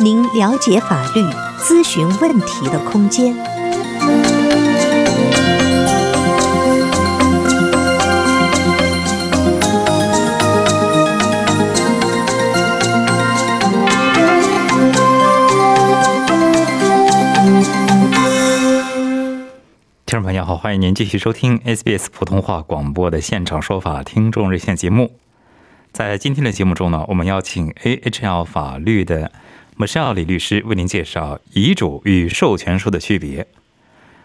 [0.00, 1.20] 您了解法律、
[1.58, 3.34] 咨询问题的空间。
[20.04, 25.12] 听众朋友好，欢迎您继续收听 SBS 普通话广播的现场说法听众热线节目。
[25.92, 29.30] 在今天的节目中呢，我们邀请 AHL 法律的
[29.78, 33.46] Michelle 李律师为您介绍遗嘱与授权书的区别。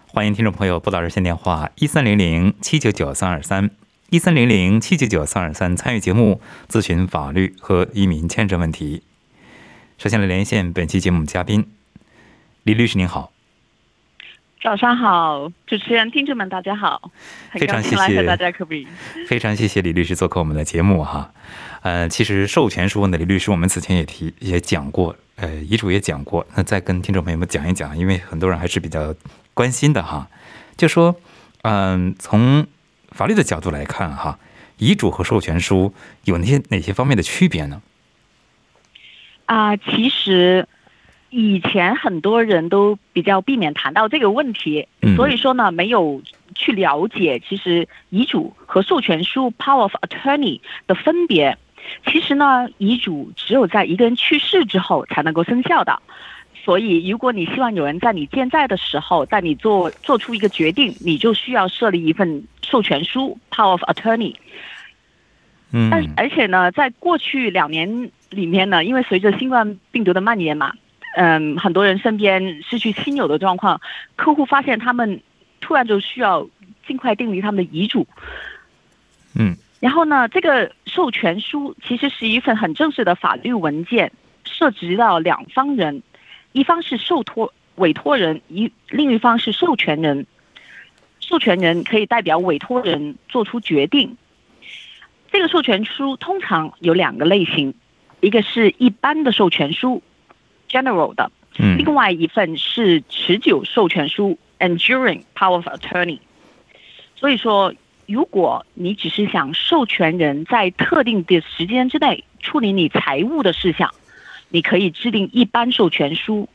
[0.07, 3.71] 欢迎听众朋友拨打热线电话一三零零七九九三二三
[4.09, 9.03] 一三零零七九九三二三参与节目咨询法律和移民签证问题。
[9.97, 11.65] 首先来连线本期节目嘉宾
[12.63, 13.31] 李律师，您好。
[14.61, 17.11] 早上好，主持人、听众们，大家好，
[17.53, 18.85] 非常谢谢大家可比。
[19.27, 21.31] 非常谢谢李律师做客我们的节目哈。
[21.83, 29.13] 呃，其实授权书呢，李律师我们此前也提也讲过，呃，遗嘱也讲过，那再跟听众朋友们讲一讲，因为很多人还是比较
[29.53, 30.27] 关心的哈。
[30.75, 31.15] 就说，
[31.61, 32.65] 嗯、从
[33.11, 34.39] 法律的角度来看哈，
[34.77, 37.83] 遗嘱和授权书有哪些哪些方面的区别呢？
[39.45, 40.67] 啊、其实
[41.29, 46.19] 以前很多人都比较避免谈到这个问题，嗯所以说呢，没有
[46.55, 51.59] 去了解其实遗嘱和授权书 （power of attorney） 的分别。
[52.05, 56.01] 其实呢，遗嘱只有在一个人去世之后才能够生效的。
[56.63, 64.35] 所以，如果你希望有人在你健在的时候，在你做做出一个决定，你就需要设立一份授权书 （power of attorney）。
[65.71, 70.73] 嗯但是而且呢，在过去两年里面呢，因为随着新冠病毒的蔓延嘛，
[71.15, 73.79] 嗯，很多人身边失去亲友的状况，
[74.17, 75.21] 客户发现他们
[75.61, 76.47] 突然就需要
[76.85, 78.05] 尽快订立他们的遗嘱。
[79.35, 84.11] 嗯然后呢，这个授权书其实是一份很正式的法律文件，
[84.43, 86.01] 涉及到两方人，
[86.51, 90.25] 一方是受托委托人，一另一方是授权人。
[91.19, 94.17] 授权人可以代表委托人做出决定。
[95.31, 97.73] 这个授权书通常有两个类型，
[98.21, 100.01] 一个是一般的授权书
[100.69, 106.19] （general 的），嗯另外一份是持久授权书 （enduring power of attorney）。
[107.15, 107.73] 所以说，
[108.07, 113.93] 如果你只是想授权人在特定的时间之内处理你财务的事项，
[114.49, 116.47] 你可以制定一般授权书。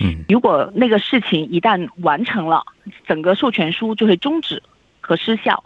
[0.00, 2.64] 嗯如果那个事情一旦完成了，
[3.08, 4.62] 整个授权书就会终止
[5.00, 5.64] 和失效。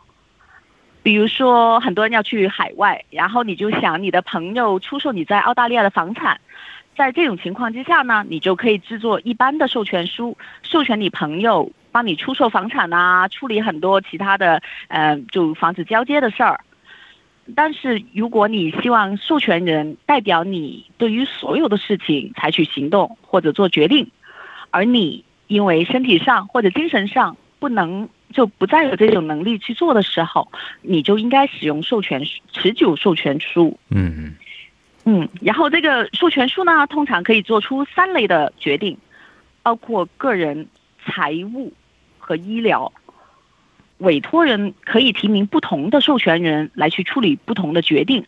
[1.03, 6.41] 比如说，很多人要去海外，然后你就想你的朋友出售你在澳大利亚的房产，
[6.97, 16.61] 在这种情况之下呢，你就可以制作一般的授权书，授权你朋友帮你出售房产啊，处理很多其他的呃，就房子交接的事儿。
[17.55, 24.11] 但是，如果你希望授权人代表你对于所有的事情采取行动或者做决定，
[24.71, 30.51] 而你因为身体上或者精神上不能就不再有这种能力去做的时候，
[30.83, 33.77] 你就应该使用授权书持久授权书。
[33.91, 34.37] 嗯嗯
[35.05, 38.97] 嗯，然后这个授权书呢，通常可以做出三类的决定，
[39.61, 40.69] 包括个人、
[41.05, 41.73] 财务
[42.23, 42.93] 和医疗。
[43.99, 48.25] 委托人可以提名不同的授权人来去处理不同的决定。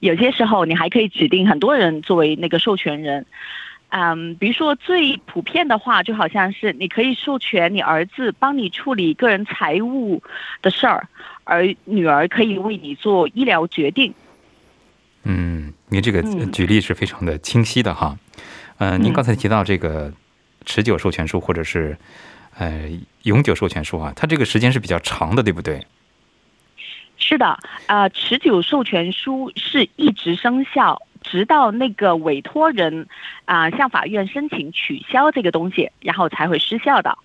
[0.00, 3.26] 有些时候，你还可以指定很多人作为那个授权人。
[3.90, 10.20] 嗯，比如说最普遍的话，就好像是你可以授权你儿子帮你处理个人财务
[10.60, 11.06] 的事儿，
[11.44, 14.12] 而女儿可以为你做医疗决定。
[15.22, 18.18] 嗯，您这个嗯举例是非常的清晰的哈。
[18.78, 20.12] 呃，您嗯刚才提到这个
[20.66, 21.96] 持久授权书或者是
[22.58, 22.90] 呃
[23.22, 25.86] 永久授权书啊，它这个时间是比较长的，对不对？
[27.16, 33.06] 是的，呃，持久授权书是一直生效，直到那个委托人
[33.44, 37.16] 啊、向法院申请取消这个东西，然后才会失效的。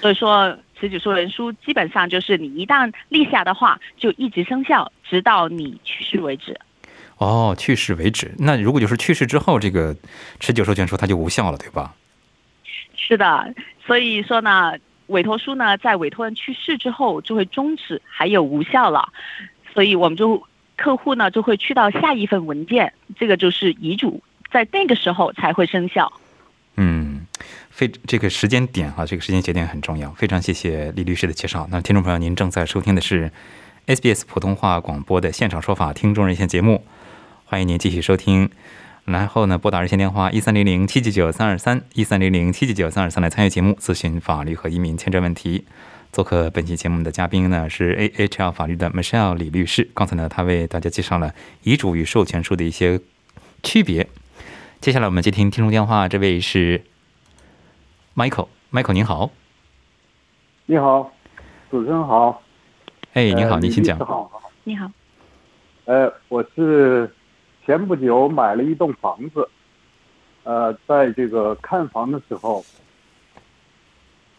[0.00, 6.58] 所以说，持久授权书基本上就是你一旦立下的话，就一直生效，直到你去世为止。
[7.18, 8.34] 哦，去世为止。
[8.38, 9.96] 那如果就是去世之后，这个
[10.40, 11.94] 持久授权书它就无效了，对吧？
[12.96, 13.54] 是的，
[13.86, 14.72] 所以说呢，
[15.06, 19.12] 委托书呢在委托人去世之后就会终止，还有无效了。
[19.72, 20.42] 所以我们就
[20.76, 26.12] 客户呢就会去到下一份文件，这个就是遗嘱，在那个时候才会生效。
[26.78, 27.26] 嗯
[27.70, 30.10] 非这个时间点啊，这个时间节点很重要。
[30.12, 31.66] 非常谢谢李律师的介绍。
[31.70, 33.30] 那听众朋友，您正在收听的是
[33.86, 36.84] SBS 普通话广播的现场说法听众热线节目，
[37.44, 38.50] 欢迎您继续收听。
[39.06, 45.64] 然后呢，拨打热线电话一三零零七九九三二三一三零零七九九三二三来参与节目，咨询法律和移民签证问题。
[46.12, 49.88] 做客本期节目的嘉宾呢是 AHL 法律的 Michelle 李律师。
[49.94, 51.32] 刚才呢，他为大家介绍了
[51.62, 53.00] 遗嘱与授权书的一些
[53.62, 54.08] 区别。
[54.80, 56.82] 接下来我们接听听众电话，这位是
[58.16, 59.30] Michael，Michael 您好，
[60.66, 61.12] 你好，
[61.70, 62.42] 主持人好，
[63.12, 64.02] 哎，您好，呃您请讲你。
[64.02, 64.30] 好，
[64.64, 64.90] 你好，
[65.84, 67.14] 呃，我是
[67.66, 69.48] 前不久买了一栋房子，
[70.44, 72.64] 呃，在这个看房的时候，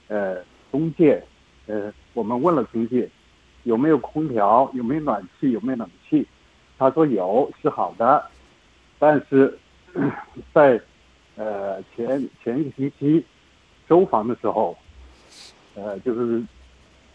[0.08, 0.42] 呃，
[0.72, 1.22] 中介，
[1.66, 3.10] 呃，我们问了中介
[3.64, 6.26] 有没有空调，有没有暖气，有没有冷气，
[6.78, 8.26] 他说有，是好的，
[8.98, 9.60] 但是
[10.54, 10.80] 在
[11.36, 13.26] 呃前前一个星期
[13.90, 14.78] 收房的时候，
[15.76, 16.42] 呃，就是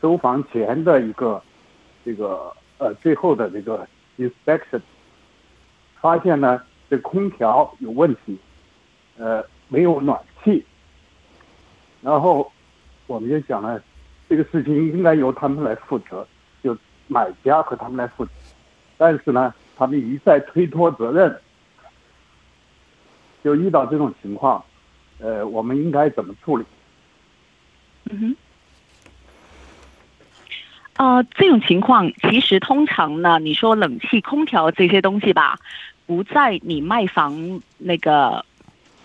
[0.02, 1.42] 收房前的一个
[2.04, 3.88] 这个呃最后的这个
[4.18, 4.82] inspection，
[6.02, 6.60] 发现呢
[6.90, 8.36] 这空调有问题，
[9.16, 10.62] 呃没有暖气，
[12.02, 12.52] 然后
[13.06, 13.80] 我们就想呢，
[14.28, 16.26] 这个事情应该由他们来负责，
[16.62, 16.76] 就
[17.06, 18.32] 买家和他们来负责，
[18.98, 21.40] 但是呢他们一再推脱责任，
[23.44, 24.62] 就遇到这种情况，
[25.20, 26.64] 呃我们应该怎么处理？
[28.10, 28.36] 嗯哼。
[30.98, 35.58] 呃，这种情况其实通常呢，你说冷气、空调这些东西吧，
[36.14, 38.44] 不在你卖房那个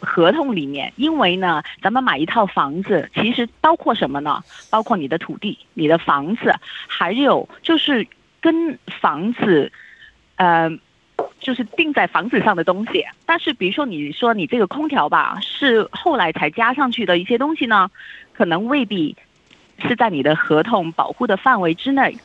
[0.01, 4.43] 合同里面，因为呢，咱们买一套房子，其实包括什么呢？
[4.69, 6.53] 包括你的土地、你的房子，
[6.87, 8.05] 还有就是
[8.41, 9.71] 跟房子，
[10.35, 10.69] 呃，
[11.39, 13.05] 就是定在房子上的东西。
[13.25, 17.89] 但是比如说你说你这个空调吧，是后来才加上去的一些东西呢，
[18.33, 19.15] 可能未必
[19.79, 22.17] 是在你的合同保护的范围之内，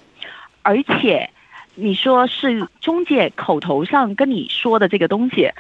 [0.63, 1.31] 而且
[1.75, 5.51] 你说是中介口头上跟你说的这个东西，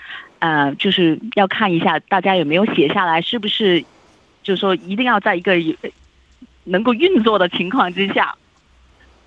[0.40, 3.82] 呃，就是要看一下大家有没有写下来，是不是，
[4.42, 5.54] 就是说一定要在一个
[6.64, 8.34] 能够运作的情况之下。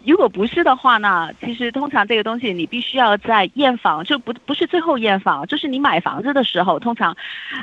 [0.06, 7.16] 如果不是的话呢，其实通常这个东西你必须要在验房，就不不是最后验房，就是你买房子的时候，通常，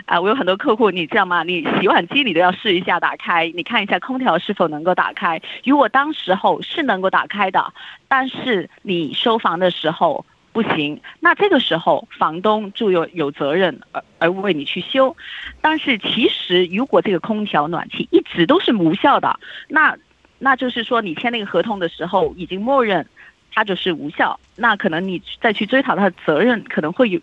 [0.06, 1.42] 啊、我有很多客户，你知道吗？
[1.44, 5.40] 你洗碗机你都要试一下打开，你看一下空调是否能够打开。
[5.64, 7.72] 如果当时候是能够打开的，
[8.08, 15.16] 但是你收房的时候不行，那这个时候房东就有有责任而而为你去修。
[15.60, 19.96] 但是其实如果这个空调暖气一直都是无效的，那
[20.44, 23.06] 那就是说你签那个合同的时候已经默认
[23.54, 27.20] 它就是无效，那可能你再去追讨它的责任可能会有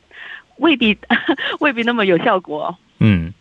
[0.58, 0.98] 未必
[1.60, 2.74] 未必那么有效果。
[3.00, 3.34] 嗯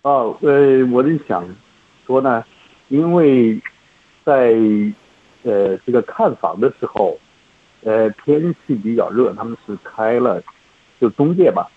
[0.00, 1.46] 哦，呃，我是想
[2.06, 2.42] 说呢，
[2.88, 3.60] 因为
[4.24, 4.54] 在
[5.42, 7.18] 呃这个看房的时候，
[7.84, 10.42] 呃天气比较热，他们是开了
[10.98, 11.68] 就中介吧，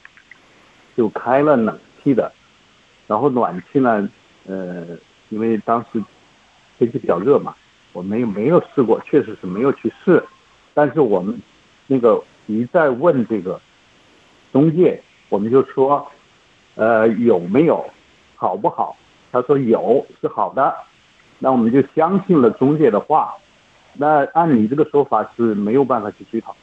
[0.96, 2.32] 就开了冷气的，
[3.06, 4.08] 然后暖气呢，
[4.48, 4.86] 呃，
[5.28, 6.02] 因为当时
[6.80, 7.54] 天气比较热嘛，
[7.94, 10.24] 我们也没有试过，确实是没有去试，
[10.74, 11.40] 但是我们
[11.86, 13.62] 那个一再问这个
[14.52, 16.10] 中介，我们就说，
[16.76, 17.88] 呃，有没有
[18.36, 18.96] 好不好？
[19.32, 20.74] 他说有是好的，
[21.38, 23.36] 那我们就相信了中介的话。
[23.94, 26.56] 那按你这个说法是没有办法去追讨，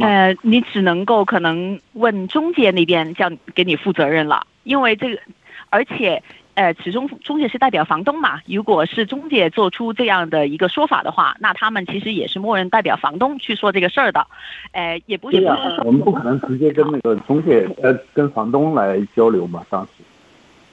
[0.00, 5.20] 呃，你只能够可能问中介那边叫给你负责任了，因为这个，
[5.68, 6.22] 而且
[6.54, 8.40] 呃，始终中介是代表房东嘛。
[8.46, 14.26] 如果是中介做出这样的一个说法的话，那他们其实也是默认代表房东去说这个事儿的，
[14.72, 19.90] 呃，也不是对呀、不是说我们不可能直接跟那个中介呃跟房东来交流嘛，当时，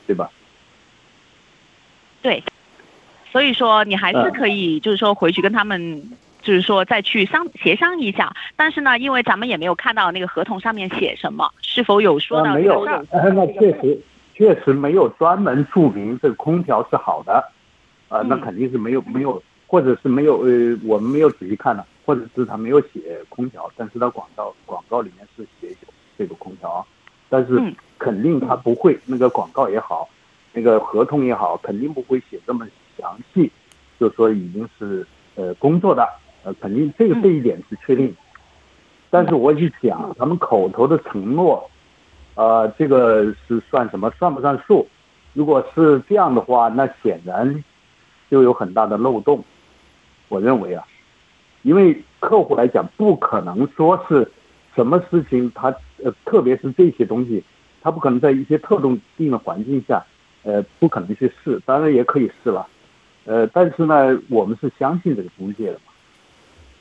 [0.05, 0.29] 对吧？
[2.21, 2.43] 对，
[3.31, 6.03] 所以说你还是嗯可以，就是说回去跟他们，
[6.41, 8.33] 就是说再去商协商一下。
[8.57, 13.97] 但是呢，因为咱们也没有看到那个合同上面写什么，是否有说到有这个事儿，，呃那确实
[14.39, 17.43] 确实没有专门注明这个空调是好的，
[18.07, 26.87] 呃，那嗯肯定是没有没有，或者是没有呃，我们没有仔细看呢，或者是他没有写空调，但是他广告广告里面是写有这个空调，
[27.27, 27.75] 但是嗯。
[27.97, 30.07] 肯定他不会那个广告也好，
[30.53, 32.65] 那个合同也好，肯定不会写这么
[32.97, 33.51] 详细，
[33.99, 35.05] 就说已经是
[35.35, 36.07] 呃工作的，
[36.45, 37.21] 呃，肯定这个嗯。
[37.21, 38.15] 这一点是确定。
[39.09, 41.69] 但是我一想，他们口头的承诺，
[42.39, 44.09] 呃，这个是算什么？
[44.11, 44.87] 算不算数？
[45.33, 47.65] 如果是这样的话，那显然
[48.31, 49.43] 就有很大的漏洞。
[50.29, 50.87] 我认为啊，
[51.63, 54.31] 因为客户来讲，不可能说是
[54.73, 55.67] 什么事情他
[56.01, 57.43] 呃，特别是这些东西，
[57.81, 58.79] 他不可能在一些特
[59.17, 60.01] 定的环境下，
[60.43, 62.65] 呃，不可能去试，当然也可以试了，
[63.25, 65.91] 呃，但是呢，我们是相信这个中介的嘛，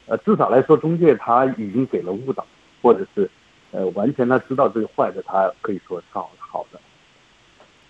[0.07, 2.47] 呃，至少来说，中介他已经给了误导，
[2.81, 3.29] 或者是
[3.71, 6.81] 呃，完全他知道这个坏的，他可以说是好好的，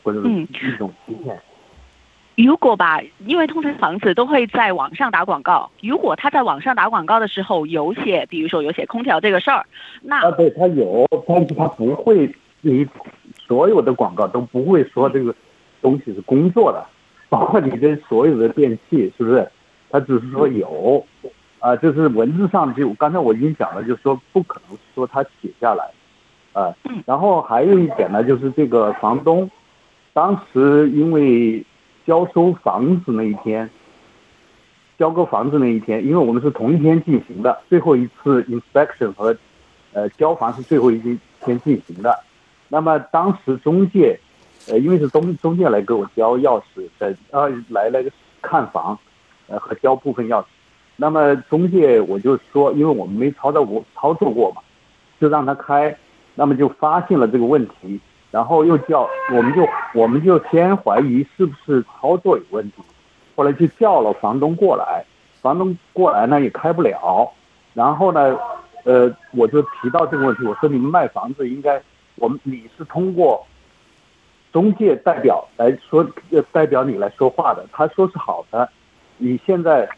[0.02, 1.40] 或者是一种欺骗。
[2.36, 5.68] 如果吧，因为通常房子都会在网上打广告。
[5.82, 9.66] 如果他在网上打广告的时候有写，比如说有写空调这个事儿，
[10.02, 12.86] 那啊，对他有，但是他不会，你
[13.34, 15.34] 所有的广告都不会说这个
[15.82, 16.86] 东西是工作的，
[17.28, 19.50] 包括你的所有的电器，是不是？
[19.90, 21.04] 他只是说有，
[21.60, 25.90] 啊，就是文字上就刚才我已经讲了，就是说不可能说他写下来，
[26.52, 26.74] 啊，
[27.06, 29.50] 然后还有一点呢，就是这个房东
[30.12, 31.64] 当时因为。
[32.06, 33.68] 交收房子那一天，
[34.98, 39.36] 交割房子那一天，因为我们是同一天进行的，最后一次 inspection 和
[39.92, 40.98] 呃交房是最后一
[41.44, 42.18] 天进行的。
[42.68, 44.18] 那么当时中介，
[44.68, 48.10] 呃，因为是中中介来给我交钥匙在，呃，来了个
[48.40, 48.98] 看房，
[49.48, 50.46] 呃和交部分钥匙。
[51.00, 54.60] 那么中介我就说，因为我们没操作过操作过嘛，
[55.20, 55.96] 就让他开，
[56.34, 58.00] 那么就发现了这个问题。
[58.30, 62.82] 然后又叫，我们就我们就先怀疑是不是操作有问题，
[63.34, 65.02] 后来就叫了房东过来，
[65.40, 67.32] 房东过来呢也开不了，
[67.72, 68.36] 然后呢，
[68.84, 71.80] 呃，我就提到这个问题，我说你们卖房子应该，
[72.16, 73.46] 我们你是通过
[74.52, 76.06] 中介代表来说，
[76.52, 78.68] 代表你来说话的，他说是好的，
[79.16, 79.88] 你现在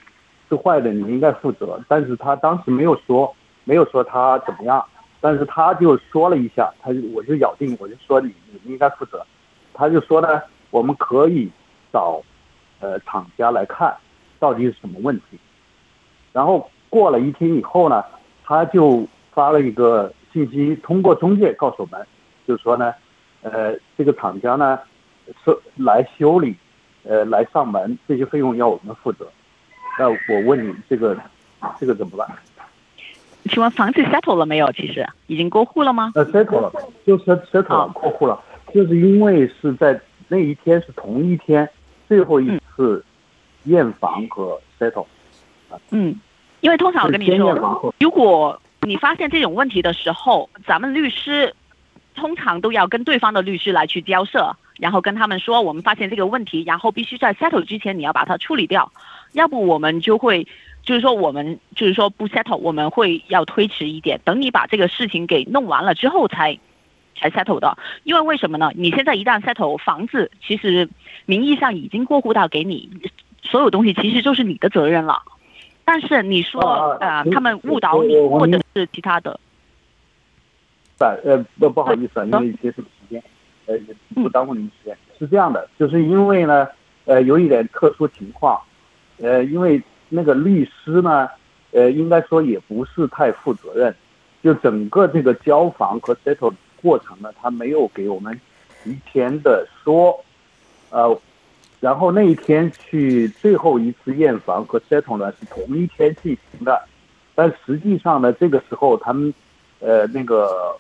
[0.51, 4.85] 是坏的，你应该负责，但是他当时没有说，没有说他怎么样。
[5.23, 9.25] 但是他就说了一下，他就我就咬定，我就说你你应该负责。
[9.75, 11.51] 他就说呢，我们可以
[11.93, 12.23] 找
[12.81, 13.95] 呃厂家来看
[14.39, 15.39] 到底是什么问题。
[16.33, 18.03] 然后过了一天以后呢，
[18.43, 22.07] 他就发了一个信息，通过中介告诉我们，
[22.49, 22.95] 就说呢，
[23.43, 24.79] 呃，这个厂家呢
[25.45, 26.57] 是来修理，
[27.05, 29.31] 呃，来上门这些费用要我们负责。
[30.01, 31.15] 那我问你，这个
[31.79, 32.27] 这个怎么办？
[33.51, 34.73] 请问房子 settle 了没有？
[34.73, 36.13] 其实已经过户了吗？
[36.15, 36.73] 呃，settle 了，
[37.07, 38.41] 就是 settle 了，过户了。
[38.73, 41.69] 就是因为是在那一天是同一天，
[42.09, 43.05] 最后一次
[43.65, 45.05] 验房和 settle。
[45.91, 46.19] 嗯，
[46.61, 51.55] 因为通常我跟你说，如果你发现这种问题的时候，咱们律师
[52.15, 58.91] 通常都要跟对方的律师来去交涉，然后跟他们说我们发现这个问题，然后必须在 settle 之前你要把它处理掉，
[59.33, 60.47] 要不我们就会。
[60.83, 66.59] 就是说，我们就是说不 settle，我们会要推迟一点，等你把这个事情给弄完了之后才
[67.15, 67.77] 才 settle 的。
[68.03, 68.71] 因为为什么呢？
[68.75, 70.89] 你现在一旦 settle 房子，其实
[71.27, 72.89] 名义上已经过户到给你，
[73.43, 75.21] 所有东西其实就是你的责任了。
[75.85, 76.63] 但是你说
[76.99, 79.39] 呃，他们误导你，或者是其他的。
[80.99, 83.23] 呃，不不好意思啊，因为节省时间，
[83.67, 83.77] 呃，
[84.15, 84.97] 不耽误您时间。
[85.19, 86.67] 是这样的，就是因为呢，
[87.05, 88.59] 呃，有一点特殊情况，
[89.23, 89.83] 呃，因为。
[90.13, 91.29] 那个律师呢，
[91.71, 93.95] 呃，应该说也不是太负责任，
[94.43, 98.37] 就整个这个交房和 settle 过程呢，他没有给我们
[98.83, 100.19] 提前的说，
[100.91, 101.17] 呃，
[101.79, 106.83] 然后那一天去最后一次验房和 settle 呢是同一天进行的，
[107.37, 109.33] 但实际上呢，这个时候他们，
[109.79, 110.77] 呃，那个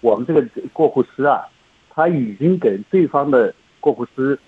[0.00, 0.42] 我们这个
[0.72, 1.44] 过户师啊，
[1.90, 4.38] 他已经给对方的过户师。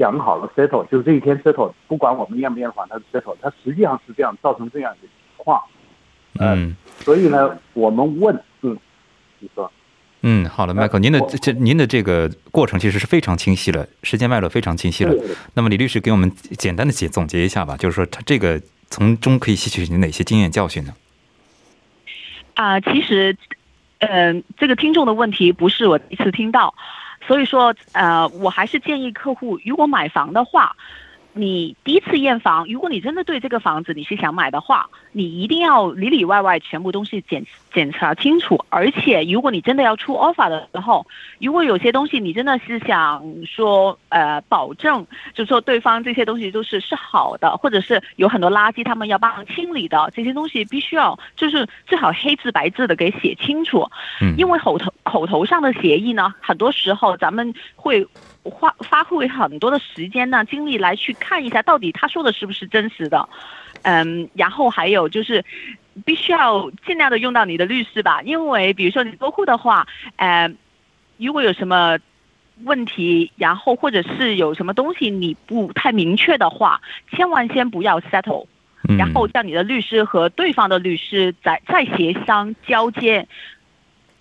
[0.00, 5.62] 讲好了 settle，就是这一天 settle，不管我们验不验房，他是 settle，他实际上是这样造成这样的情况。
[6.38, 8.78] 嗯，所以呢，我们问，嗯，
[9.40, 9.70] 你说，
[10.22, 15.14] 嗯，好了，Michael，您的这您的这个过程其实是非常清晰了，时间脉络非常清晰了。
[15.52, 20.94] 那么李律师给我们简单的解总结一下吧，就是说他这个从中可以吸取哪些经验教训呢？
[22.54, 23.36] 啊，其实，
[23.98, 26.74] 嗯，这个听众的问题不是我第一次听到。
[27.30, 30.74] 所以说，呃，我还是建议客户，如果买房的话。
[31.40, 38.62] 你第一次验房，如果你真的对这个房子你是想买的话，你一定要里里外外全部东西检检查清楚。
[38.68, 41.06] 而且，如果你真的要出 offer 的时候，
[41.40, 53.88] 如果有些东西你真的是想说，呃，保证，就说对方这些东西都是是好的，或者是有很多垃圾他们要帮忙清理的，这些东西必须要就是最好黑字白字的给写清楚。
[54.20, 54.34] 嗯。
[54.36, 58.06] 因为口头口头上的协议呢，很多时候咱们会。
[58.42, 63.28] 花发挥很多的时间呢，精力来去看一下，到底他说的是不是真实的，
[63.82, 65.44] 嗯，然后还有就是，
[66.04, 70.50] 必须要尽量的用到你的律师吧，因为比如说你过户的话，呃，
[71.18, 71.98] 如果有什么
[72.64, 76.80] 问题，然后或者是有什么东西你不太明确的话，
[77.10, 78.46] 千万先不要 settle，
[78.98, 83.26] 然后叫你的律师和对方的律师再再协商交接。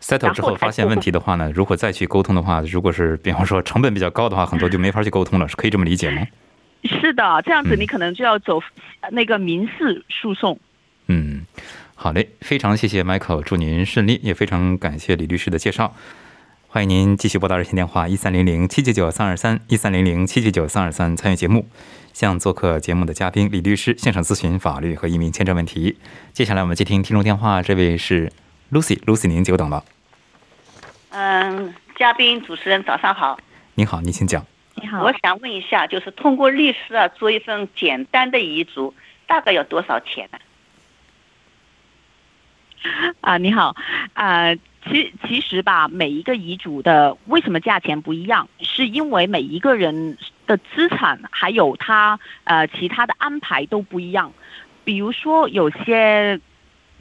[0.01, 6.25] Settle 之后发现问题的话呢，如果再去沟通的话，如果是比方说成本比较高的话，很多就没法去沟通了，是可以这么理解吗？
[6.83, 8.61] 是的，这样子你可能就要走
[9.11, 10.57] 那个民事诉讼。
[11.07, 11.41] 嗯，
[11.95, 15.93] 好嘞，非常谢谢 Michael，祝您顺利，也非常感谢李律师的介绍。
[16.67, 21.67] 欢迎您继续拨打热线电话一三零零七七九三二三一三零零七七九三二三参与节目，
[22.13, 25.97] 向做客节目的嘉宾李律师现场咨询法律和移民签证问题。
[26.31, 28.31] 接下来我们接听听众电话，这位是
[28.71, 29.83] Lucy，Lucy 您久等了。
[31.09, 33.39] 嗯，嘉宾主持人早上好。
[33.73, 34.45] 您好，您请讲。
[34.75, 38.93] 你好，我想问一下，就是通过律师啊做一份简单的遗嘱，
[39.25, 40.37] 大概要多少钱呢？
[43.21, 43.75] 啊，你好，
[44.13, 44.53] 啊，
[44.85, 54.31] 其其实吧，每一个遗嘱的为什么价钱不一样，是因为每一个人的资产还有他呃其他的安排都不一样。
[54.85, 56.39] 比如说有些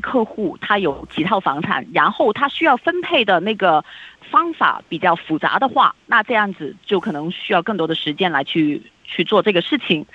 [0.01, 3.85] 客户他有几套房产，然后他需要分配的那个
[4.31, 10.07] 方法比较复杂的话，那这样子就可能需要更多的时间来去去做这个事情。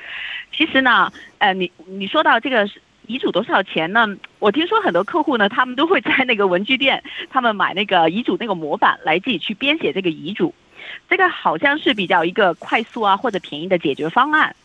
[0.52, 2.70] 其实呢，呃，你你说到这个
[3.08, 4.08] 遗嘱多少钱呢？
[4.40, 10.54] 我听说很多客户呢，他们都会在那个文具店，他们买那个遗嘱那个模板来自己去编写这个遗嘱，
[11.10, 14.56] 这个好像是比较一个快速啊或者便宜的解决方案。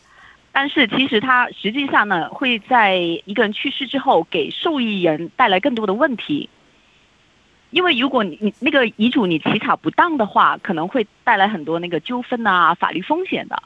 [0.61, 6.49] 但是其实它实际上呢，会在一个人去世之后给受益人带来更多的问题。
[7.71, 13.63] 因为如果你你那个遗嘱你起草不当的话，可能会带来很多那个纠纷啊、法律风险的。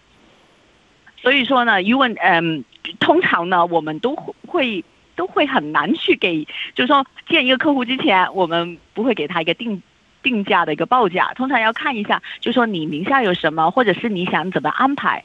[1.16, 2.62] 所以说呢，如果嗯，
[3.00, 4.14] 通常呢，我们都
[4.46, 4.84] 会
[5.16, 6.44] 都会很难去给，
[6.74, 9.82] 就是说见一个客户之前，我们不会给他一个定
[10.22, 15.24] 定价的一个报价，通常要看一下，就是说你名下有什么，或者是你想怎么安排。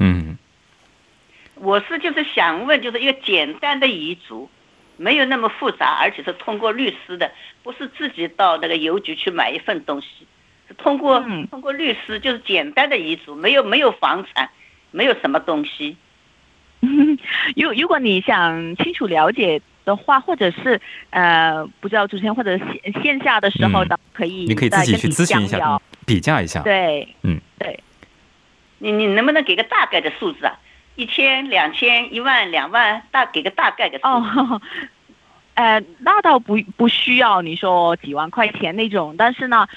[0.00, 0.27] 嗯，
[1.60, 4.48] 我是就是想问，就是一个简单的遗嘱，
[4.96, 7.30] 没有那么复杂，而且是通过律师的，
[7.62, 10.26] 不是自己到那个邮局去买一份东西，
[10.68, 14.50] 是通过嗯通过律师，就是简单的遗嘱，没有没有房产，
[14.90, 15.96] 没有什么东西。
[17.56, 26.62] 如如果你想清楚了解的话，或者是呃，不知道主持人或者线线下的时候嗯，可以你可以自己去咨询一下比价一下。
[26.62, 27.80] 对，嗯，对。
[28.80, 30.56] 你你能不能给个大概的数字啊？
[30.98, 34.00] 一千、两千、一万、两万，大给个大概的。
[34.02, 34.60] 哦，
[35.54, 39.68] 呃，那倒不不需要你说几万块钱那种，但是呢，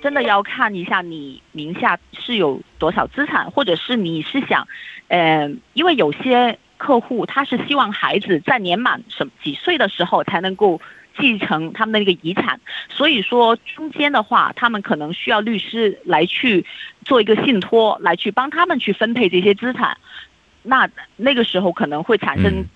[0.00, 4.68] 真的要看一下你名下是有多少资产，或者是你是想，
[5.08, 10.80] 呃，因为有些客户他是希望孩子在年满什么几岁的时候才能够
[11.18, 16.64] 继承他们的那个遗产，所以说中间的话，他们可能需要律师来去
[17.04, 19.98] 做一个信托，来去帮他们去分配这些资产。
[20.62, 22.66] 那那个时候可能会产生嗯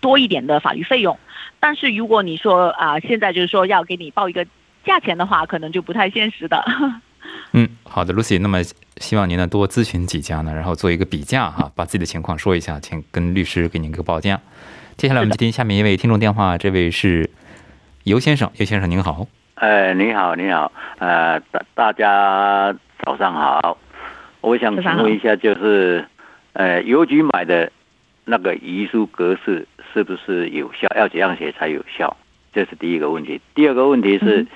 [0.00, 1.18] 多一点的法律费用，
[1.60, 4.46] 但是如果你说啊、现在就是说要给你报一个
[4.84, 6.64] 价钱的话，可能就不太现实的。
[7.52, 8.40] 嗯，好的，Lucy。
[8.40, 8.62] 那么
[8.96, 14.40] 希望您呢多咨询几家呢，然后做一个比价哈，把自己的情况说一下，请跟律师给您一个报价。
[14.96, 17.30] 接下来我们接听下面一位听众电话，这位是
[18.04, 19.26] 尤先生，尤先生您好。
[19.54, 23.78] 哎，你好，你好，呃，大大家早上好。
[24.40, 26.04] 我想请问一下，就是
[26.52, 27.72] 呃，邮局买的
[28.24, 30.88] 那个遗书格式是不是有效？
[30.96, 32.16] 要怎样写才有效？
[32.52, 33.40] 这是第一个问题。
[33.54, 34.46] 第二个问题是，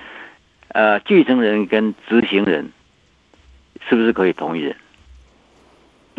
[0.69, 2.71] 呃，继承人跟执行人
[3.89, 4.75] 是不是可以同一人？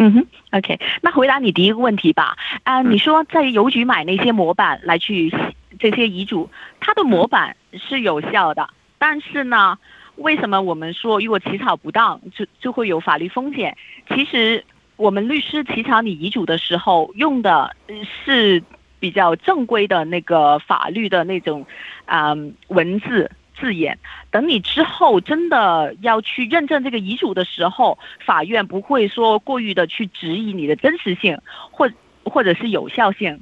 [0.00, 2.36] 嗯哼，OK，那回答你第一个问题吧。
[2.62, 9.78] 啊、嗯你说在邮局买那些模板来去写这些遗嘱，它的模板是有效的，但是呢，
[10.16, 13.76] 为什么我们说如果起草不当，就就会有法律风险？
[14.08, 14.64] 其实
[14.98, 18.60] 我们律师起草你遗嘱的时候用的是
[18.98, 21.64] 比较正规的那个法律的那种
[22.04, 22.34] 啊、
[22.66, 23.96] 文字字眼。
[24.32, 31.38] 等你之后真的要去认证这个遗嘱的时候，法院不会说过于的去质疑你的真实性
[31.70, 31.88] 或
[32.24, 33.40] 或者是有效性。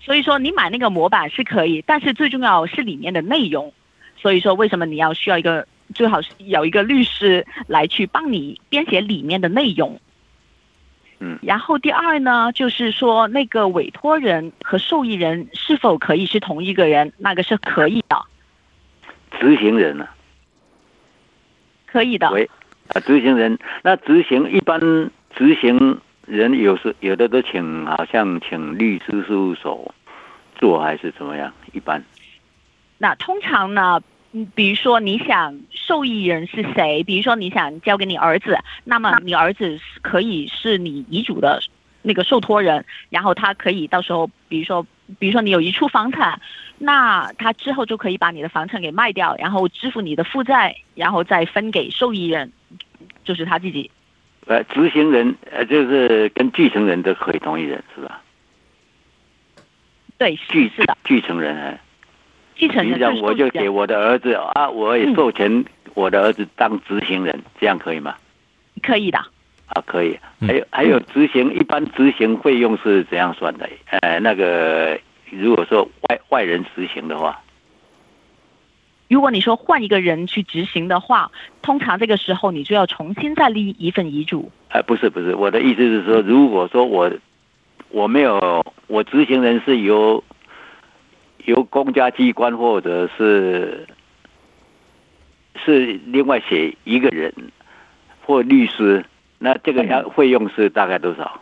[0.00, 3.70] 所以说你买那个模板是可以，但是最重要是里面的内容。
[4.16, 10.00] 所以说为什么你要需要一个最好是有一个律师来去帮你编写里面的内容。
[11.20, 11.38] 嗯。
[11.42, 18.20] 然后第二呢，就是说那个委托人和受益人是否可以是同一个人，那个是可以的，
[19.38, 20.08] 执行人呢、
[21.86, 22.30] 可以的。
[22.32, 22.50] 喂，
[22.88, 24.80] 啊，执行人，那执行一般
[25.36, 29.94] 执行人有时有的都请，好像请律师事务所
[30.56, 31.52] 做，还是怎么样？
[31.72, 32.02] 一般。
[32.98, 34.09] 那通常呢，嗯，
[34.54, 41.60] 比如说你想受益人是谁，比如说你想交给你儿子，那么你儿子是可以是你遗嘱的
[42.02, 44.86] 那个受托人，然后他可以到时候，比如说，
[45.18, 46.40] 比如说你有一处房产，
[46.78, 52.52] 那他之后就可以把你的房产给卖掉，然后支付你的负债，然后再分给受益人，
[53.24, 53.90] 就是他自己。
[54.46, 58.22] 呃，执行人呃，就是跟继承人都可以同一人是吧？
[60.18, 61.78] 对，继是的，继承人啊。
[62.60, 63.20] 继承人。
[63.22, 68.14] 我就给我的儿子啊，我也授权我的儿子当执行人，这样可以吗？
[68.82, 69.18] 可以的。
[69.66, 70.18] 啊，可以。
[70.40, 73.66] 还有还有，执行一般执行费用是怎样算的？
[73.90, 77.40] 呃，那个如果说外外人执行的话。
[79.08, 84.52] 如果你说换一个人去执行的话，通常这个时候你就要重新再立一份遗嘱。
[84.68, 87.10] 哎，不是不是，我的意思是说，如果说我
[87.88, 90.22] 我没有我执行人是由
[91.46, 93.86] 由公家机关或者是
[95.64, 97.32] 是另外写一个人
[98.24, 99.04] 或律师，
[99.38, 101.40] 那这个要费用是大概多少？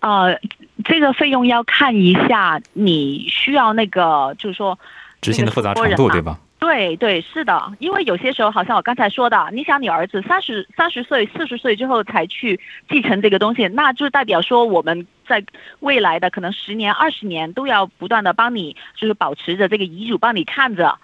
[0.00, 0.40] 呃，
[0.84, 4.78] 这个费用要看一下你需要那个，就是说
[5.20, 6.38] 执行的复杂程度，对吧？
[6.60, 15.42] 对对是的，因为有些时候好像我刚才说的，你想你儿子三十三十岁、四十岁之后才去继承这个东西，那就代表说我们在
[15.80, 20.98] 未来的可能十年、二十年都要不断的帮你，就是保持着这个遗嘱帮你看着。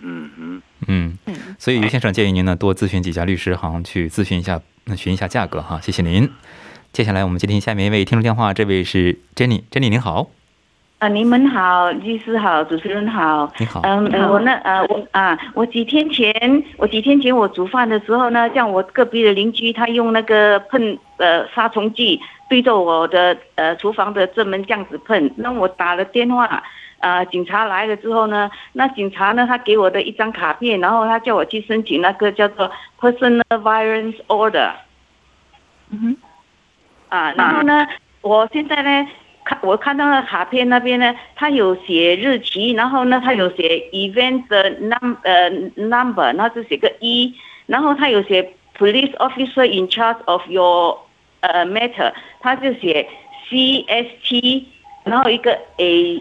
[0.00, 4.60] 嗯嗯嗯嗯，所以于先生建议您呢多咨询几家律师行去咨询一下，
[4.96, 5.80] 询一下价格哈。
[5.80, 6.28] 谢谢您。
[6.92, 10.28] 接下来我们接听下面一位听众电话，这位是 Jenny，Jenny 您好。
[11.06, 13.48] 啊，你们好，律师好，主持人好。
[13.60, 13.80] 你好。
[13.84, 16.34] 嗯，我那呃，我啊，我几天前，
[16.78, 25.32] 我几天前我煮饭的时候呢，像我隔壁的邻居，他用那个喷呃杀虫剂对着我的呃厨房的正门这样子喷。
[25.36, 26.60] 那我打了电话，
[26.98, 32.68] 呃，警察来了之后呢，那警察呢，他给我的一张卡片，然后他叫我去申请那个叫做
[33.00, 34.72] Personal Violence Order。
[35.90, 36.16] 嗯哼。
[37.10, 37.86] 啊，然后呢，
[38.22, 39.08] 我现在呢。
[39.46, 47.32] 看，我看到了卡片那边呢，他有写日期，然后呢，他有写 event 的 num 呃 number，那就写个一，
[47.66, 50.98] 然后他有写 police officer in charge of your
[51.40, 53.08] 呃 matter，他就写
[53.48, 54.66] C S T，
[55.04, 56.20] 然后一个 A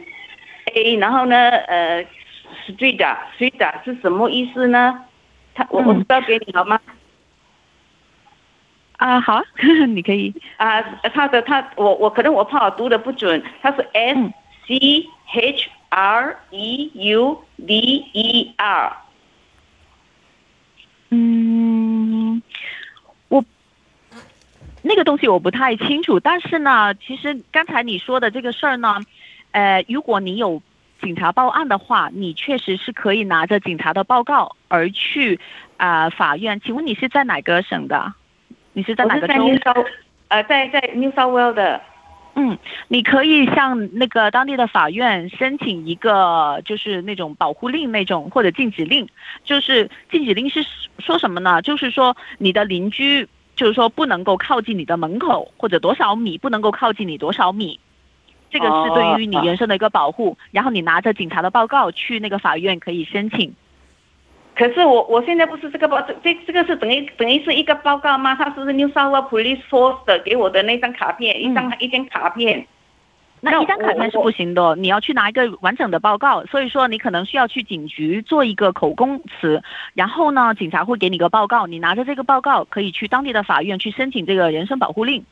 [0.76, 2.06] A，然后呢呃
[2.68, 3.04] street
[3.38, 5.04] street 是什么意思呢？
[5.56, 6.80] 他我我报给你好吗？
[8.97, 9.43] 啊，好啊，
[9.88, 10.81] 你可以啊，
[11.13, 14.31] 他的他我我可能我怕我读的不准，他是 S
[14.67, 18.97] C H R E U D E R。
[21.10, 22.41] 嗯，
[23.27, 23.43] 我
[24.81, 28.99] 那个东西我不太清楚，但是呢，其实刚才你说的这个事儿呢，
[29.51, 30.62] 呃，如果你有
[31.01, 35.39] 警察报案的话，你确实是可以拿着警察的报告而去
[35.77, 36.60] 啊法院。
[36.62, 38.13] 请问你是在哪个省的？
[38.76, 39.34] 你是在哪个州？
[40.28, 41.82] 呃，在在 New South Wales 的。
[42.36, 42.58] 嗯，
[42.90, 49.08] 你可以向那个当地的法院申请一个，就是那种保护令那种或者禁止令。
[49.46, 50.60] 就是禁止令是
[51.00, 51.62] 说什么呢？
[51.62, 57.80] 就是说你的邻居，就是说不能够靠近你的门口，或者多少米不能够靠近你多少米。
[58.50, 60.38] 这个是对于你人生的一个保护。
[60.52, 63.56] 然后你拿着警察的报告去那个法院可以申请。
[64.56, 68.34] 可是我我现在不是这个报这这这个是等于等于是一个报告吗？
[68.36, 72.65] 他是 New South Wales Police Force 的给我的那张卡片，一张一张卡片。
[73.41, 76.46] 那一张卡片是不行的，你要去拿一个完整的报告。
[76.46, 79.62] 所以说你可能需要去警局做一个口供词，
[79.94, 85.24] 然后呢，警察会给你个报告，你拿着这个报告可以去当地的法院去申请这个人身保护令。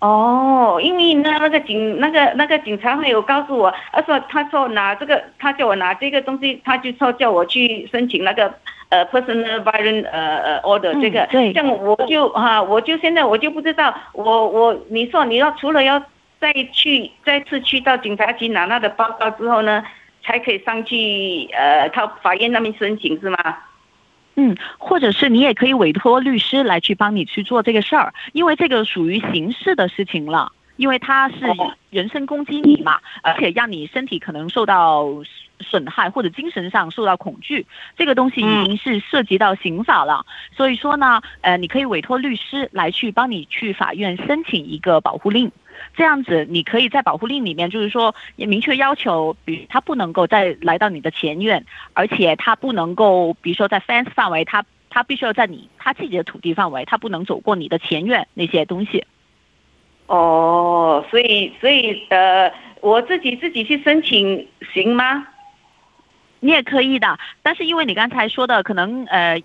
[0.00, 8.54] 哦，因为那，那个警那个那个警察会有告诉我，他说他说拿这个，他叫我拿这个东西，他就说叫我去申请那个
[8.90, 16.00] 呃 personal violence 呃呃 order 这个，对，像我就哈，我就现在我就不知道，我我你说你要除了要
[16.38, 19.82] 再去再次去到警察局拿那的报告之后呢，
[20.22, 23.36] 才可以上去呃到法院那边申请是吗？
[24.40, 31.36] 嗯，或者是你也可以委托律师来去帮你去做这个事儿，因为这个属于刑事的事情了，因为他是
[31.90, 35.08] 人身攻击你嘛，而且让你身体可能受到
[35.58, 40.24] 损害或者精神上受到恐惧，这个东西已经是涉及到刑法了。
[40.56, 45.50] 所以说呢，呃，你可以委托律师来去帮你去法院申请一个保护令。
[45.98, 59.04] 这样子，你可以在保护令里面，就是说也明确要求，比如他不能够再来到你的前院，而且他不能够，比如说在 fence 范围，他他必须要在你他自己的土地范围，他不能走过你的前院那些东西。
[60.06, 65.26] 哦，所以所以呃，我自己自己去申请行吗？
[66.38, 69.42] 你也可以的，但是因为你刚才说的可能呃。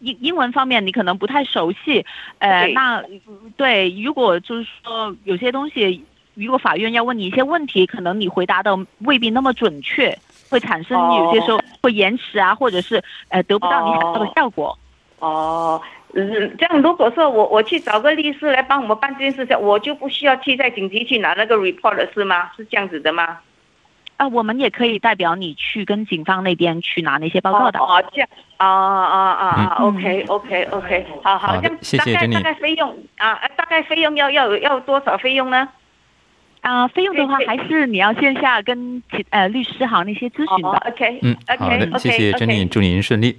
[0.00, 2.04] 英英文方面你可能不太熟悉，
[2.38, 3.02] 呃，那
[3.56, 6.04] 对，如果就是说有些东西，
[6.34, 10.16] 如果法院要问你一些问题，可能你回答的未必那么准确。
[10.50, 14.78] 会产生有些时候会延迟啊，或者是呃得不到你想要的效果。
[15.18, 15.80] 哦，
[16.12, 22.50] 嗯，这样如果说我我去找个律师来帮我们办这件事情，我就不需要去在警局去拿那个 report 了，是吗？
[22.54, 23.38] 是这样子的吗？
[24.22, 27.80] 啊，我们也可以代表你去跟警方那边去拿那些报告的。
[27.80, 35.68] 哦，这样，啊啊啊啊，OK OK OK，好好，这样大概大概费用啊，大概费用要要要多少费用呢？
[36.60, 40.68] 啊，费用的话还是你要线下跟呃律师行那些咨询的。
[40.88, 43.32] OK，嗯，好的，谢谢珍妮，祝您顺利。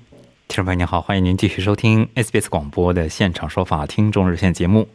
[0.50, 4.89] 听众朋友您好，欢迎您继续收听 SBS 广播的现场说法听众热线节目。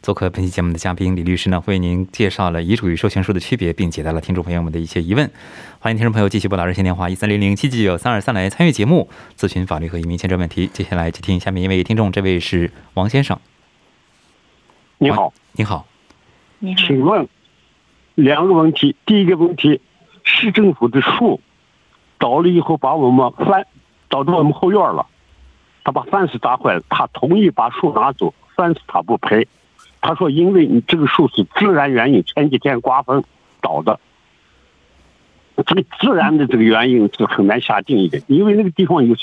[0.00, 5.30] 做客本期节目的嘉宾李律师呢，为您介绍了遗嘱与授权书的区别，并解答了听众朋友们的一些疑问。
[5.80, 10.68] 欢迎听众朋友继续拨打热线电话一三零零七七九三二三来参与节目，咨询法律和移民签证问题。
[10.68, 13.38] 接下来接听下面一位听众，这位是王先生。
[14.98, 15.86] 你好，你好，
[16.60, 17.28] 你好，请问
[18.14, 19.80] 两个问题，第一个问题，
[20.22, 21.40] 市政府的树
[22.18, 23.66] 倒了以后，把我们翻
[24.08, 25.06] 倒到我们后院了，
[25.84, 29.46] 他把饭是砸坏了，他同意把树拿走，饭是他不赔。
[30.00, 33.24] 他说：“因为你这个树是自然原因，前几天刮风
[33.60, 33.98] 倒的。
[35.66, 39.16] 这个自然的这个原因是很难下定义的，因为那个地方有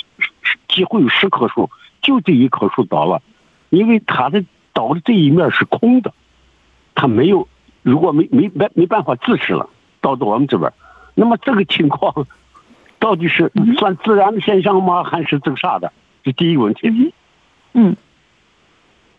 [0.67, 1.69] 几乎有十棵树，
[2.01, 3.21] 就这一棵树倒了，
[3.69, 6.13] 因为它的倒的这一面是空的，
[6.93, 7.47] 它没有，
[7.81, 9.69] 如果没没没没办法自持了，
[10.01, 10.73] 倒到我们这边，
[11.13, 12.27] 那么这个情况
[12.99, 15.05] 到底是算自然的现象吗？
[15.05, 15.93] 还是这个啥的？
[16.21, 17.13] 这第一个问题。
[17.71, 17.95] 嗯。”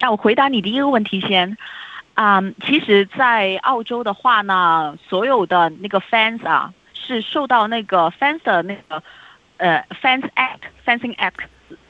[0.07, 1.57] 那我回答你第一个问题先，
[2.14, 9.03] 啊，其实，在澳洲的话呢，所有的那个 fans 啊，是受到那个 fans 的那个
[9.57, 11.40] 呃 fans act fencing act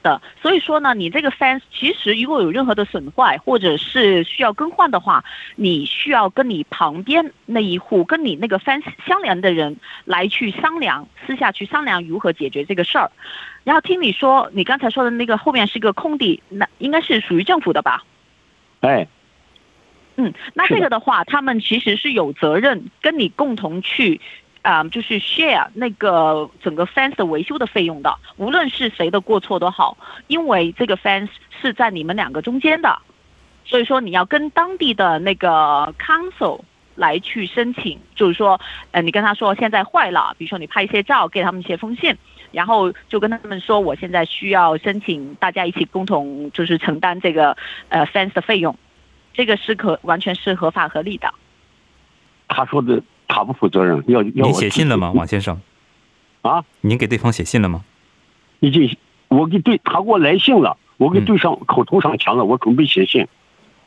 [0.02, 5.24] 的，所以说呢，你这个 fence 其实如果有任何的损坏或者是需要更换的话，
[5.56, 13.10] 你需要跟你旁边那一户跟你那个 fence 相连的人来去商量，私下去商量如何解决这个事儿。
[13.64, 18.04] 然后听你说，你刚才说的那个后面是个空地，那应该是属于政府的吧？
[18.80, 19.08] 哎，
[20.16, 24.20] 嗯，那这个的话，他们其实是有责任跟你共同去，
[24.66, 31.29] 啊，就是 share 那个整个 fence 的维修的费用的，无论是谁的过错都好，因为这个 fence
[31.61, 32.98] 是在你们两个中间的，
[33.64, 36.61] 所以说你要跟当地的那个 council。
[36.98, 38.59] 来去申请，就是说，
[38.90, 42.16] 呃，你跟他说现在坏了，比如说你拍一些照，给他们写封信，
[42.52, 47.55] 然后就跟他们说，我现在需要申请，大家一起共同就是承担这个
[47.90, 48.74] 呃 fence 的费用，
[49.35, 51.31] 这个是可完全是合法合理的。
[52.48, 55.60] 他说的他不负责任，要要你写信了吗，王先生？
[56.42, 57.84] 啊，您给对方写信了吗？
[58.60, 58.96] 已经，
[59.28, 63.26] 我给对他给我来信了，我给对上口头上讲了，我准备写信。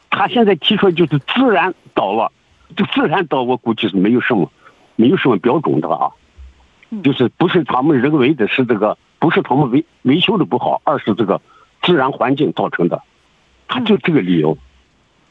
[0.10, 2.32] 他现在提出来就是自然倒了。
[2.75, 4.52] 这自然倒，我估计是没有什么，
[4.95, 6.12] 没有什么标准的啊，
[7.04, 11.41] 就是不是他们人为的，是这个不是他们维维修的不好，而是这个
[11.82, 13.02] 自然环境造成的，
[13.67, 14.58] 他就这个理由。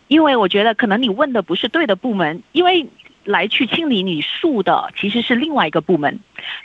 [0.09, 2.89] 因为我觉得可能你问的不是对的部门，因为
[3.29, 6.19] 来去清理你树的其实是另外一个部门，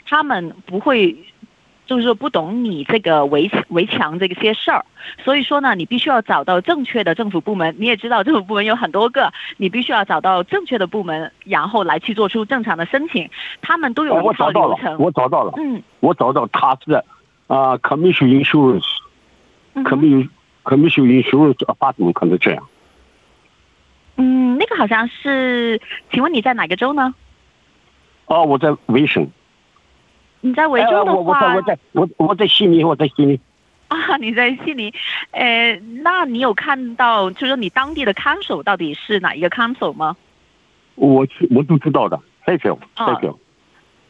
[0.06, 1.16] 他们不会。
[1.86, 4.86] 就是说不懂你这个围围墙这些事儿，
[5.22, 7.76] 所以说呢，你必须要找到正确的政府部门。
[7.78, 13.28] 你也知道政府部门有很多个，你必须要找到正确的部门，然后来去做出正常的申请。
[13.60, 14.96] 他们都有一套流程。
[14.98, 16.94] 我找到了，嗯，我找到他是
[17.48, 20.30] 啊，Commission Insurance，Commission
[20.64, 22.66] Commission Insurance 啊，怎么可能这样？
[24.54, 25.80] 嗯，那个好像是，
[26.12, 27.14] 请问你在哪个州呢？
[28.26, 29.28] 哦，我在维省。
[30.40, 33.40] 你在维州的话，我在我在我我在悉尼，我在悉尼。
[33.88, 34.92] 啊， 你在悉尼，
[35.30, 40.16] 呃，那你有看到，就是你当地的 council 到底是哪一个 council 吗？
[40.94, 43.38] 我去，我都知道的，代表代表。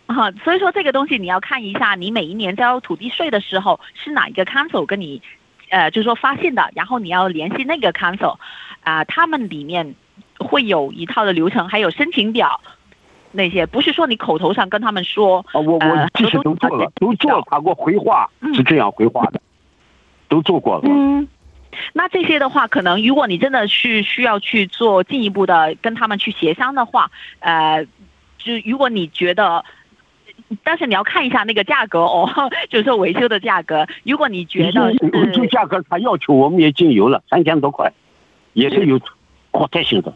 [0.07, 5.23] 啊，所以说这个东西你要看一下，你每一年交土地税的时候是哪一个 council 跟你，
[5.71, 8.37] 呃，就是说发现的，然后你要联系那个 council，
[8.83, 9.95] 啊，他们里面
[10.39, 12.61] 会有一套的流程，还有申请表。
[13.37, 16.09] 那些不是说你口头上跟他们说，啊，我我
[16.45, 19.41] 都做了，都做了，他给我回话是这样回话的，
[20.29, 20.83] 都做过了。
[20.85, 21.27] 嗯，
[21.95, 27.85] 那这些的话，可能如果你真的是需要去做进一步的跟他们去协商的话，呃，
[28.39, 29.65] 就如果你觉得，
[30.63, 32.31] 但是你要看一下那个价格哦，
[32.71, 33.85] 就是说维修的价格。
[34.05, 37.93] 如果你觉得维修价格他要求我们也进油了三千多块，
[38.53, 39.01] 也是有
[39.51, 40.15] 可特性的。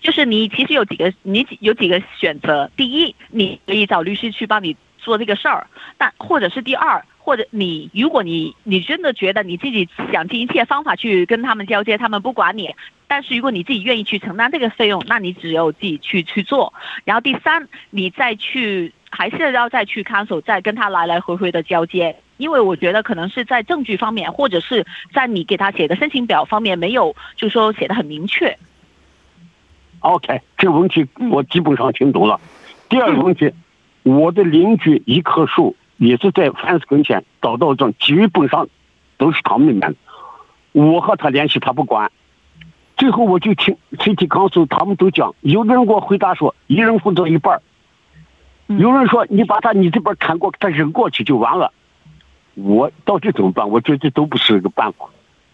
[0.00, 2.70] 就是你其实有几个，你有几个选择。
[2.76, 12.74] 第一，你可以找律师去帮你做这个事儿；但或者是第二，或者你如果你你真的觉得你自己想尽一切方法去跟他们交接，他们不管你。
[13.06, 16.72] 但是如果你自己愿意去承担这个费用，那你只有自己去去做。
[17.04, 22.14] 然后第三，你再去还是要再去看守，再跟他来来回回的交接。
[22.36, 28.56] 因为我觉得可能是在证据方面，或者是在你给他写的申请表方面没有，就说写的很明确。
[30.00, 32.40] OK，这个问题我基本上听懂了。
[32.88, 33.52] 第二个问题，
[34.02, 38.68] 我的邻居一棵树也是在房子跟前找到这，基本上
[39.16, 39.94] 都是他们里面的。
[40.72, 42.10] 我和他联系，他不管。
[42.96, 47.60] 最后我就听 CT 康诉，他们都讲，有的人给我回答说，一人负责一半
[48.66, 51.72] 有人说你把他你这边砍过，他扔过去就完了。
[52.54, 53.68] 我到底怎么办？
[53.68, 55.06] 我觉得都不是个办法，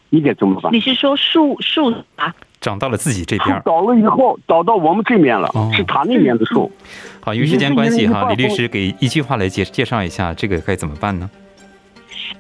[0.09, 0.73] 你该怎么办？
[0.73, 2.35] 你是说树树啊？
[2.65, 6.73] 长到了自己这边， 倒了以后倒到我们这面了，是他那边的树。
[7.21, 11.31] 好，由于时间关系哈，李律师给一句话来介介绍一下这个该怎么办呢？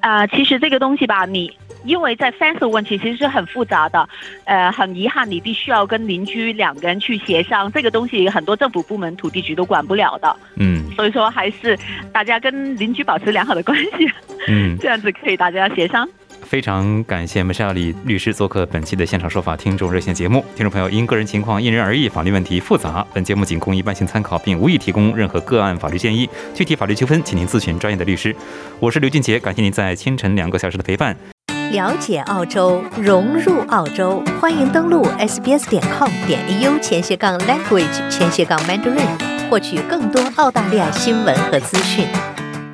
[0.00, 1.52] 啊，其实这个东西吧，你。
[1.84, 4.08] 因为在 fence 问题其实是很复杂的，
[4.44, 10.34] 呃，很遗憾，你必须要跟邻居两个人去协商这个东西，很多政府部门、土地局都管不了的。
[10.56, 11.78] 嗯，所以说还是
[12.10, 14.10] 大家跟邻居保持良好的关系，
[14.48, 16.08] 嗯， 这样子可以大家协商。
[16.44, 20.44] 非常感谢梅沙里律师做客本期的现场说法听众热线节目。
[20.54, 26.28] 听众朋友，因个人情况因人而异，法律问题复杂，本节目仅供一般性参考，并无意提供任何个案法律建议。
[26.54, 28.34] 具体法律纠纷，请您咨询专业的律师。
[28.78, 31.16] 我是刘俊杰，感谢您在清晨两个小时的陪伴。
[31.72, 42.06] 了解澳洲，融入澳洲，欢迎登录 sbs 点 com 点 au 前斜杠 language 前斜杠 mandarin，获取更多澳大利亚新闻和资讯。